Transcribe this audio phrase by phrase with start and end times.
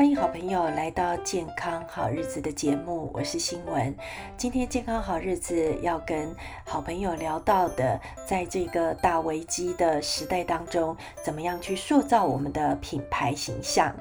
[0.00, 3.94] 欢迎好朋友来到健康好日子的节目，我是新闻。
[4.34, 6.34] 今天健康好日子要跟
[6.64, 13.94] 好朋友聊到的，在这个大危机的时代当中，怎么样去塑造我们的品牌形象？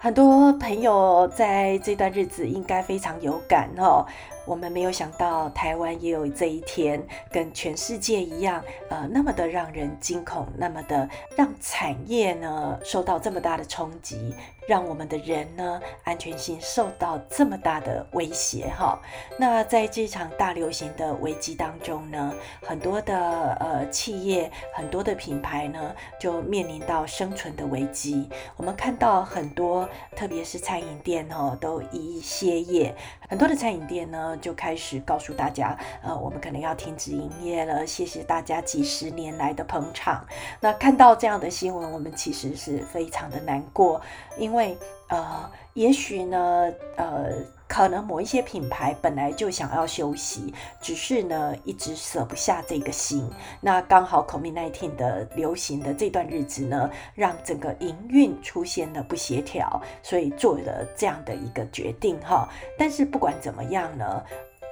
[0.00, 4.04] 很多朋友在这段日子应该非常有感哦。
[4.46, 14.34] 我们没有想到台湾也有这一天，跟全世界一样，呃，那么的让人惊恐，那么的让产业呢受到这么大的冲击。
[14.66, 18.98] 让我们的人呢安全性受到这么大的威胁哈。
[19.38, 22.32] 那在这场大流行的危机当中呢，
[22.62, 28.28] 很多的呃企业、很多的品牌呢就面临到生存的危机。
[28.56, 32.94] 我们看到很多，特别是餐饮店哦，都一一歇业。
[33.28, 37.86] 很多的餐饮店呢就开始告诉大家，呃，我们可能要停止营业了。
[37.86, 40.24] 谢谢大家几十年来的捧场。
[40.60, 44.00] 那看到这样的新闻，我们其实是非常的难过，
[44.38, 44.76] 因因为
[45.08, 47.32] 呃，也许呢，呃，
[47.68, 53.28] 可能某一些品牌本来就想要休息，只是呢一直舍不下这个心。
[53.60, 62.48] 那刚好 COVID-19 的流行的这段日子呢，让整个营运出现了不协调，所以做了这样的一个决定哈。
[62.78, 64.24] 但是不管怎么样呢。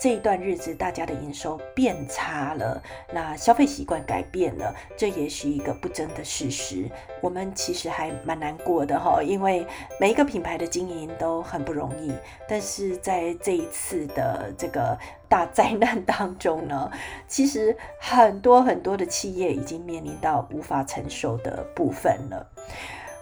[0.03, 2.83] 这一段日子，大家的营收变差了，
[3.14, 6.91] 那消费习惯改变了，这也是一个不争的事实。
[7.20, 9.64] 我们其实还蛮难过的哈，因为
[10.00, 12.12] 每一个品牌的经营都很不容易。
[12.48, 16.91] 但是在这一次的这个大灾难当中呢，
[17.28, 22.45] 其实很多很多的企业已经面临到无法承受的部分了。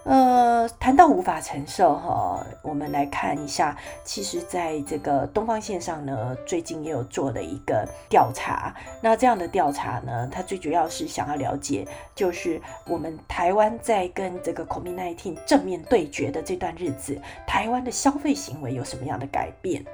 [0.03, 8.73] 呃，谈到无法承受哈，我们来看一下，其实在这个东方线上呢，最近也有做了一个调查。
[8.99, 19.85] 那这样的调查呢，它最主要是想要了解，就是我们台湾在跟这个 COVID-19 正面对决的这段日子，台湾的消费行为有什么样的改变？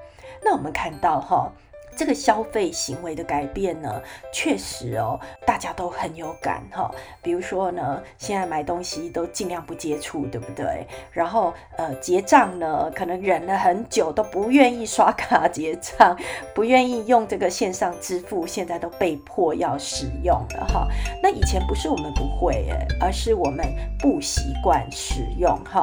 [0.42, 1.52] 那我们看到哈。
[1.98, 6.90] 这个消费行为的改变呢，确实哦，大家都很有感哈。
[7.24, 10.86] 比如说呢，现在买东西都尽量不接触，对不对？
[11.12, 16.16] 然后呃，结账呢，可能忍了很久都不愿意刷卡结账，
[16.54, 20.88] 不愿意用这个线上支付，现在都被迫要使用了哈。
[21.24, 23.66] 那以前不是我们不会诶，而是我们
[23.98, 25.82] 不习惯使用哈。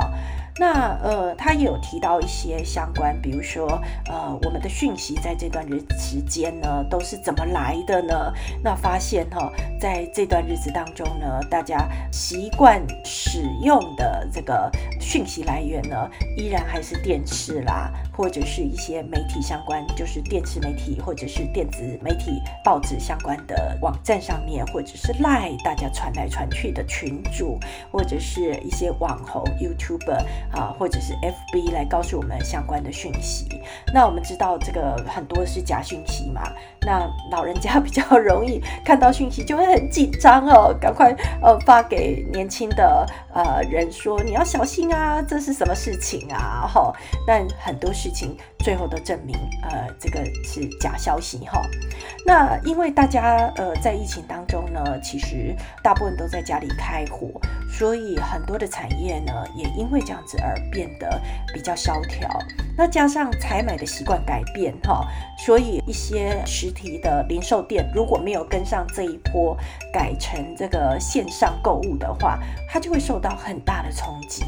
[0.56, 3.66] 那呃，他也有提到一些相关，比如说
[4.08, 8.32] 呃，我们的讯息在这段日时间呢，都是怎么来的呢？
[8.62, 14.70] 那发现哈，在这段日子当中呢，大家习惯使用的这个
[15.00, 27.58] 讯息来源呢，依然还是电视啦，或者是一些媒体相关，就是电视媒体或者是电子媒体、报纸相关的网站上面，或者是赖大家传来传去的群主，
[27.90, 30.04] 或者是一些网红 YouTube。
[30.52, 33.46] 啊，或者是 FB 来告诉我们相关的讯息。
[33.92, 36.42] 那我们知道这个很多是假讯息嘛？
[36.82, 46.68] 那老人家比较容易看到讯息就会很紧张哦，赶快呃发给年轻的呃人说你要小心啊，这是什么事情啊？
[46.72, 46.92] 哈，
[47.26, 51.60] 但很多事情最后都证明呃这个是假消息哈。
[52.26, 57.40] 那因为大家呃在疫情当中呢，其实大部分都在家里开火，
[57.70, 60.33] 所以很多的产业呢也因为这样子。
[60.40, 61.20] 而变得
[61.52, 62.28] 比较萧条，
[62.76, 65.06] 那加上采买的习惯改变哈，
[65.38, 69.56] 所以一些实体的零售店如果没有跟上这一波，
[69.92, 74.44] 改成这个线上购物的话，它就会受到很大的冲击。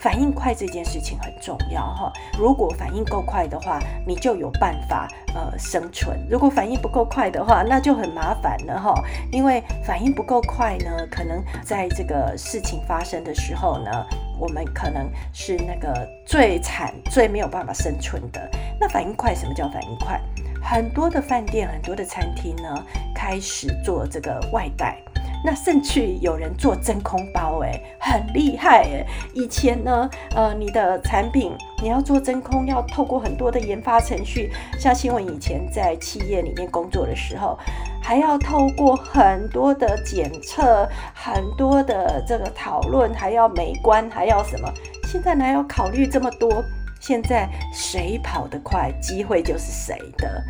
[0.00, 8.94] 反应快这件事情很重要哈，如果反应够快的话，你就有办法呃生存；如果反应不够快的话，那就很麻烦了哈。
[9.30, 13.90] 因为反应不够快呢，可能在这个事情发生的时候呢，
[14.38, 18.50] 我们可能是那个最惨、最没有办法生存的。
[18.80, 20.20] 那反应快，什么叫反应快？
[20.62, 24.96] 很多的饭店、很多的餐厅呢，开始做这个外带。
[25.44, 29.04] 那甚至有人做真空包，哎，很厉害，哎。
[29.34, 31.52] 以前呢，呃，你的产品
[31.82, 34.52] 你要做真空，要透过很多的研发程序。
[34.78, 37.58] 像新闻以前在企业里面工作的时候，
[38.00, 44.72] 还要透过很多的检测，很多的这个讨论，还要美观，还要什么？
[45.08, 46.64] 现在哪有考虑这么多？
[47.00, 50.40] 现在谁跑得快，机会就是谁的。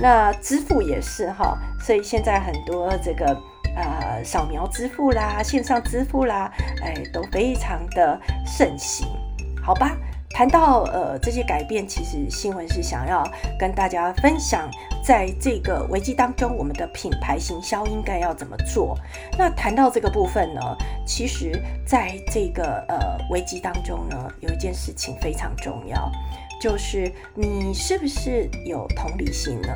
[0.00, 3.36] 那支付也是哈，所以现在很多这个。
[3.78, 6.50] 呃，扫描支付啦，线上支付啦，
[6.82, 9.06] 哎，都非常的盛行，
[9.62, 9.94] 好吧？
[10.36, 13.26] 谈到呃这些改变，其实新闻是想要
[13.58, 14.70] 跟大家分享
[15.02, 18.98] 在这个危机当中，我们的品牌行销应该要怎么做？
[19.38, 20.60] 那谈到这个部分呢，
[21.06, 26.12] 其实在这个呃危机当中呢，有一件事情非常重要。
[26.60, 29.68] 就是你是不是有同理心呢？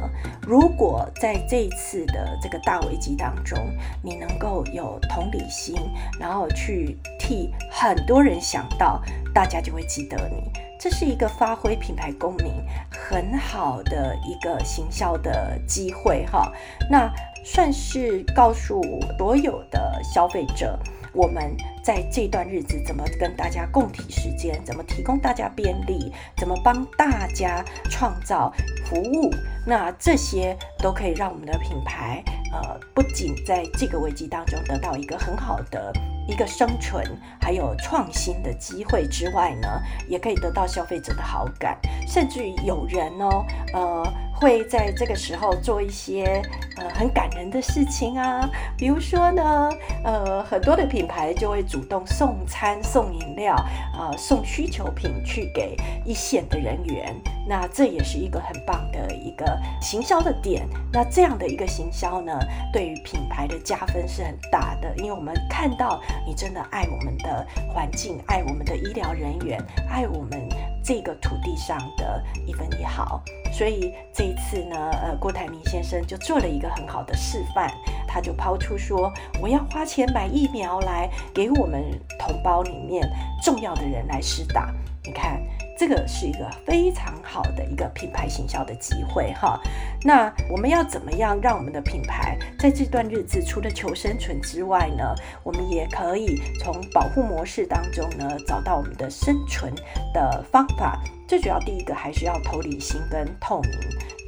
[0.42, 3.58] 如果在这一次的这个大危机当中，
[4.02, 5.76] 你能够有同理心，
[6.18, 9.02] 然后去替很多人想到，
[9.34, 10.50] 大家就会记得你。
[10.78, 12.48] 这是一个发挥品牌功能
[12.90, 16.50] 很好的一个行销的机会哈。
[16.90, 17.12] 那
[17.44, 18.82] 算是告诉
[19.18, 20.78] 所有的消费者。
[21.12, 24.62] 我们在这段日子怎么跟大家共体时间？
[24.64, 26.12] 怎么提供大家便利？
[26.36, 28.52] 怎么帮大家创造
[28.86, 29.30] 服务？
[29.66, 32.22] 那这些都可以让我们的品牌，
[32.52, 35.92] 呃，不仅在这个危机当中得到一个很好的
[36.28, 37.04] 一个生存，
[37.40, 39.68] 还有创新的机会之外呢，
[40.08, 44.12] 也可以得到消费者的好感，甚至于有人哦，呃。
[44.40, 46.40] 会在这个时候做一些
[46.76, 49.70] 呃很感人的事情啊，比如说呢，
[50.02, 53.54] 呃很多的品牌就会主动送餐、送饮料，
[53.92, 55.76] 呃送需求品去给
[56.06, 57.14] 一线的人员，
[57.46, 59.44] 那这也是一个很棒的一个
[59.82, 60.66] 行销的点。
[60.90, 62.32] 那这样的一个行销呢，
[62.72, 70.48] 对于品牌的加分是很大的，因为我们看到你真的爱我们的环境，爱我们的医疗人员，爱我们。
[70.82, 73.22] 这个土地上的一分一毫，
[73.52, 77.70] 所以这一次呢，呃，郭台铭先生就做了一个很好的示范，
[78.06, 81.84] 他就抛出说，我要花钱买疫苗来给我们
[82.18, 83.08] 同胞里面
[83.42, 84.72] 重要的人来施打，
[85.04, 85.40] 你看。
[85.80, 89.58] 这个是一个非常好的一个品牌行销的机会哈。
[90.04, 95.14] 那我们要怎么样让我们的品牌在这段日子除了求生存之外呢？
[95.42, 99.72] 我们也可以从保护模式当中呢找到我们的生存
[100.12, 101.00] 的方法。
[101.26, 103.72] 最主要第一个还是要投理心跟透明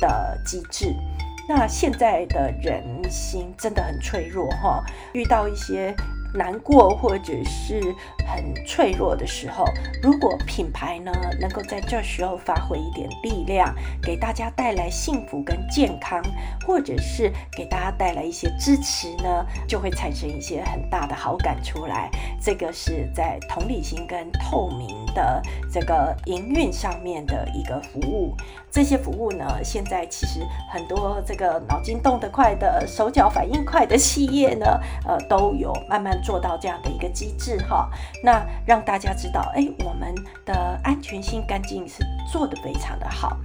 [0.01, 0.97] 的机制。
[1.47, 4.83] 那现在的人心真的很脆弱哈，
[5.13, 5.95] 遇到一些。
[6.35, 7.95] 难过或者是
[8.27, 9.65] 很脆弱的时候，
[10.03, 16.23] 如果品牌呢能够在这时候发挥一点力量，给大家带来幸福跟健康，
[16.67, 22.11] 或者是给大家带来一些支持呢，就会产生一些很大的好感出来。
[22.41, 25.43] 这个是在同理心跟透明的
[25.73, 28.35] 这个营运上面的一个服务。
[28.71, 37.91] 这些服务呢，现在其实很多这个脑筋动得快的、手脚反应快的企业呢， 呃，都有慢慢做到这样的一个机制哈。
[38.25, 40.15] 那让大家知道，哎，我们
[40.47, 43.37] 的安全性、干净是做得非常的好。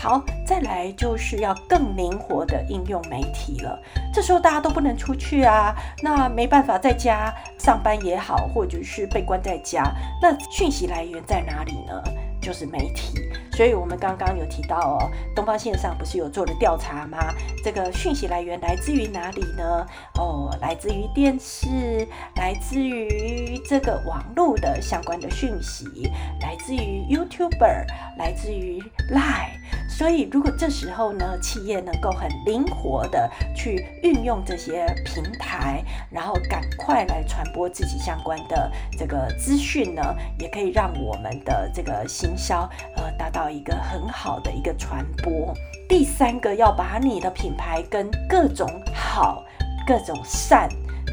[0.00, 3.76] 好，再来就是要更灵活的应用媒体了。
[4.14, 9.92] 这时候大家都不能出去啊，那没办法在家上班也好，或者是被关在家，
[10.22, 12.00] 那讯息来源在哪里呢？
[12.40, 13.20] 就是媒体，
[13.58, 17.18] 所以我们刚刚有提到哦，东方线上不是有做了调查吗？
[17.64, 19.84] 这个讯息来源来自于哪里呢？
[20.14, 22.06] 哦，来自于电视，
[22.36, 26.08] 来自于这个网络的相关的讯息，
[26.40, 27.84] 来自于 YouTuber，
[28.16, 29.58] 来自于 Line。
[29.88, 45.54] 所以，如果这时候呢，企业能够很灵活的去运用这些平台，然后赶快来传播自己相关的这个资讯呢，也可以让我们的这个行销呃达到一个很好的一个传播。
[45.88, 49.42] 第三个，要把你的品牌跟各种好、
[49.86, 50.68] 各种善、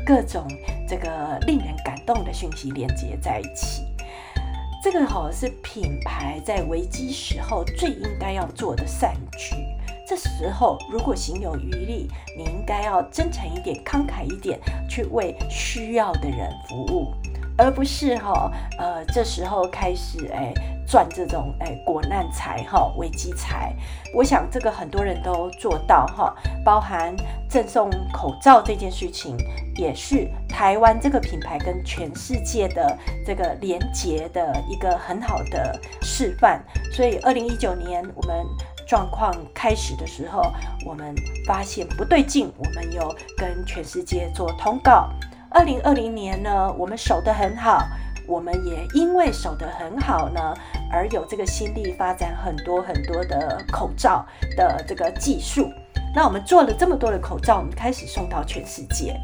[0.06, 0.46] 各种
[0.88, 3.84] 这个令人感动的讯息连接在一起。
[4.84, 9.56] 这个好是品牌在危机时候最应该要做的善举。
[10.08, 17.12] 这时候如果行有余力，你应该要真诚一点、慷慨一点，去为需要的人服务，
[17.58, 20.54] 而不是哈呃这时候开始哎。
[20.88, 23.76] 赚这种哎国难财哈危机财，
[24.14, 26.32] 我想这个很多人都做到哈，
[26.64, 27.16] 包含
[27.50, 29.36] 赠送口罩这件事情，
[29.78, 32.96] 也是台湾这个品牌跟全世界的
[33.26, 36.64] 这个连结的一个很好的示范。
[36.94, 38.46] 所以二零一九年我们
[38.88, 40.54] 状况开始的时候，
[40.86, 41.16] 我们
[41.48, 45.10] 发现不对劲，我们有跟全世界做通告。
[45.56, 47.88] 二零二零年呢，我们守得很好。
[48.28, 50.54] 我们也因为守得很好呢，
[50.92, 54.26] 而有这个心力发展很多很多的口罩
[54.58, 55.72] 的这个技术。
[56.14, 59.16] 那我们做了这么多的口罩，我们开始送到全世界。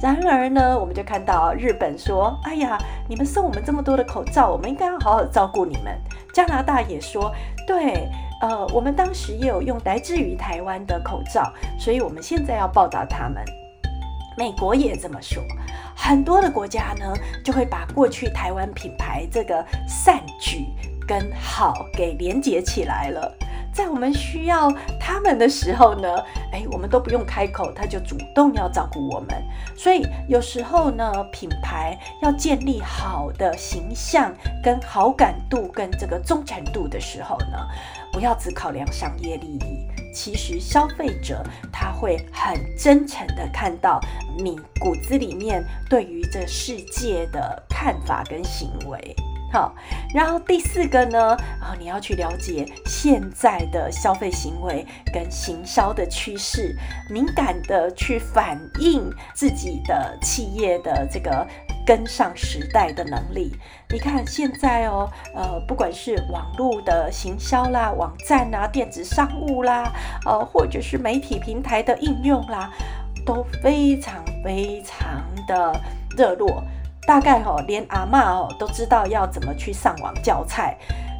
[0.00, 5.94] 然而呢，我们就看到日本说：“哎呀，你们送我们这么多的口罩，我们应该要好好照顾你们。”
[6.32, 7.30] 加拿大也说
[7.68, 8.08] ：“对，
[8.40, 13.44] 呃，我们当时也有用来自于台湾的口罩，所以我们现在要报答他们。”
[14.36, 15.42] 美国也这么说。
[15.94, 17.12] 很多的国家呢，
[17.44, 20.66] 就会把过去台湾品牌这个善举
[21.06, 23.34] 跟好给连接起来了。
[23.76, 26.08] 在我们需要他们的时候呢，
[26.50, 29.28] 哎，我们都不用开口，他就主动要照顾我们。
[29.76, 37.68] 所以有时候呢，品牌要建立好的形象、跟好感度、跟这个忠诚度的时候呢，
[38.10, 39.86] 不要只考量商业利益。
[40.10, 44.00] 其实消费者他会很真诚的看到
[44.38, 49.14] 你骨子里面对于这世界的看法跟行为。
[49.56, 49.74] 好，
[50.12, 51.30] 然后第四个呢，
[51.62, 56.76] 啊，你要去了解现在的消费行为跟行销的趋势，
[57.08, 61.46] 敏感的去反映自己的企业的这个
[61.86, 63.50] 跟上时代的能力。
[63.88, 69.90] 你看现在哦，呃，不管是网络的行销啦、网站啊、电子商务啦，
[70.26, 72.70] 呃，或者是媒体平台的应用啦，
[73.24, 75.80] 都非常非常的
[76.14, 76.62] 热络。
[77.06, 80.76] 大概哈，连阿妈哦都知道要怎么去上网教菜。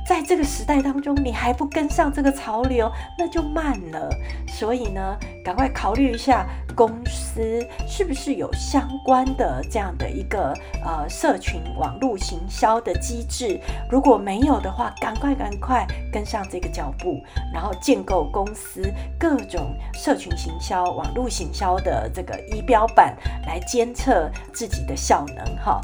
[0.08, 4.08] 在这个时代当中，你还不跟上这个潮流，那就慢了。
[4.46, 6.46] 所以呢，赶快考虑一下，
[6.76, 13.60] 公司是不是有相关的这样的一个呃社群网络行销的机制？
[13.90, 17.20] 如果没有的话，赶快赶快跟上这个脚步，
[17.52, 25.80] 然后建构公司各种社群行销、网络行销的这个仪表板，来监测自己的效能哈。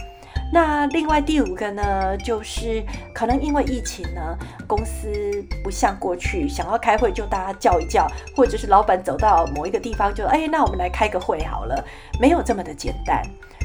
[0.53, 5.11] 那另外第五个呢，就是可能因为疫情呢，公司
[5.65, 8.07] 不像过去想要开会就大家叫一叫，
[8.37, 11.83] 或者是老板走到某一个地方就哎，那我们来开个会好了，
[12.21, 13.23] 没有这么的简单。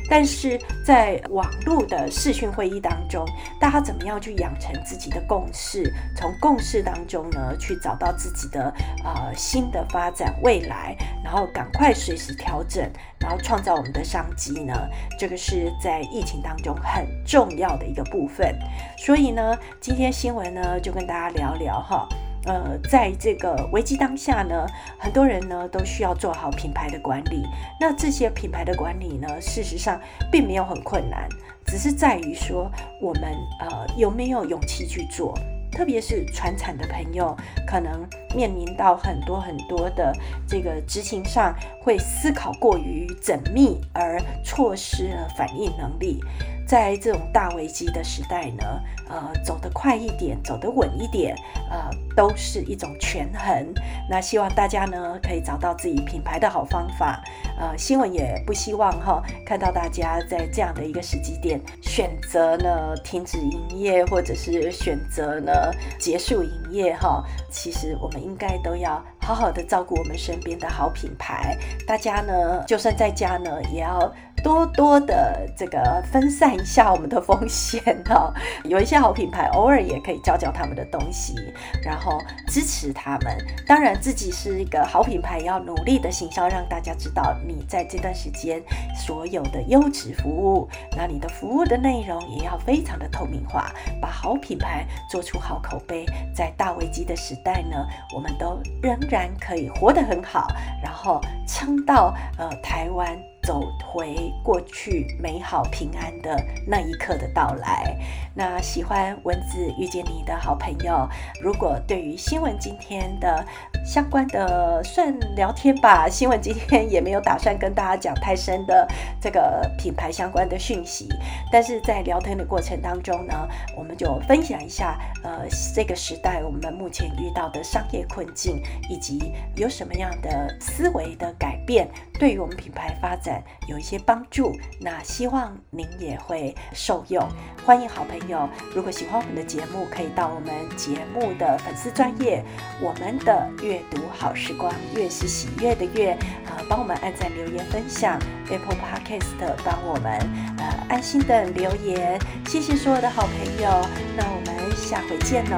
[0.10, 3.26] 但是在网络的视讯会议当中，
[3.60, 5.94] 大家怎么样去养成自己的共识？
[6.16, 8.74] 从共识当中呢，去找到自己的
[9.04, 14.74] 呃新的发展未来，然后赶快随时调整，然后创造我们的商机呢？
[15.20, 18.58] 这个是在疫情当中很重要的一个部分。
[18.98, 22.08] 所以呢，今天新闻呢就跟大家聊聊哈。
[22.48, 24.66] 呃，在这个危机当下呢，
[24.98, 27.44] 很多人呢都需要做好品牌的管理。
[27.80, 30.00] 那这些品牌的管理呢，事实上
[30.32, 31.28] 并没有很困难，
[31.66, 33.24] 只是在于说我们
[33.60, 35.38] 呃有没有勇气去做。
[35.70, 37.36] 特别是传产的朋友，
[37.68, 40.12] 可能面临到很多很多的
[40.48, 46.20] 这个执行上，会思考过于缜密而错失了反应能力。
[46.68, 48.64] 在这种大危机的时代呢，
[49.10, 51.34] 呃，走得快一点，走得稳一点，
[51.72, 53.74] 呃，都是一种权衡。
[54.10, 57.24] 那希望大家呢，可以找到自己品牌的好方法。
[57.58, 67.24] 呃，新闻也不希望哈，看到大家在这样的一个时机点选择呢停止营业，或者是选择呢结束营业哈。
[67.50, 71.58] 其实我们应该都要好好的照顾我们身边的好品牌。
[71.88, 74.14] 大家呢，就算在家呢，也要。
[74.48, 81.36] 多多的这个分散一下我们的风险哈，有一些好品牌，偶尔也可以教教他们的东西，
[81.84, 83.38] 然后支持他们。
[83.68, 88.64] 当然，自己是一个好品牌，要努力的行销，让大家知道你在这段时间
[88.96, 90.70] 所有的优质服务。
[90.96, 93.70] 那你的服务的内容也要非常的透明化，
[94.02, 96.06] 把好品牌做出好口碑。
[96.34, 97.86] 在大危机的时代呢，
[98.16, 100.48] 我们都仍然可以活得很好，
[100.82, 103.14] 然后撑到呃台湾。
[103.48, 106.38] 走回过去美好平安的
[106.68, 107.98] 那一刻的到来。
[108.36, 111.08] 那喜欢文字遇见你的好朋友，
[111.42, 113.44] 如果对于新闻今天的
[113.86, 118.86] 相关的算聊天吧，新闻今天也没有打算跟大家讲太深的
[119.22, 121.08] 这个品牌相关的讯息。
[121.50, 133.44] 但是在聊天的过程当中呢，我们就分享一下，呃，这个时代我们目前遇到的商业困境，以及有什么样的思维的改变，对于我们品牌发展。
[133.68, 137.28] 有一些帮助，那希望您也会受用。
[137.66, 142.42] 欢迎好朋友，如果喜欢我们的节目，可以到我们节目的粉丝专业，
[142.82, 148.18] 我们的阅读好时光，越是喜悦的越，呃，帮我们按赞、留言、分享
[148.50, 150.18] ，Apple Podcast 帮我们
[150.60, 152.18] 呃安心的留言。
[152.48, 155.58] 谢谢所有的好朋友，那我们下回见喽。